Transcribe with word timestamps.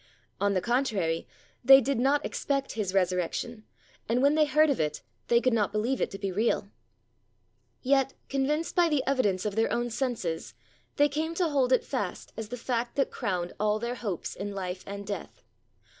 On 0.39 0.55
the 0.55 0.61
contrary, 0.61 1.27
they 1.63 1.79
did 1.79 1.99
not 1.99 2.25
expect 2.25 2.71
His 2.71 2.91
resurrection, 2.91 3.65
and, 4.09 4.19
when 4.19 4.33
they 4.33 4.45
heard 4.45 4.71
of 4.71 4.79
it, 4.79 5.03
they 5.27 5.39
could 5.39 5.53
not 5.53 5.71
believe 5.71 6.01
it 6.01 6.09
to 6.09 6.17
be 6.17 6.31
real. 6.31 6.69
Yet, 7.83 8.15
convinced 8.27 8.75
by 8.75 8.89
the 8.89 9.03
evidence 9.05 9.45
of 9.45 9.55
their 9.55 9.71
own 9.71 9.91
senses, 9.91 10.55
they 10.95 11.07
came 11.07 11.35
to 11.35 11.49
hold 11.49 11.71
it 11.71 11.83
fast 11.85 12.33
as 12.35 12.49
the 12.49 12.57
fact 12.57 12.95
that 12.95 13.11
crowned 13.11 13.53
all 13.59 13.77
their 13.77 13.93
hopes 13.93 14.35
in 14.35 14.55
life 14.55 14.83
and 14.87 15.05
death. 15.05 15.43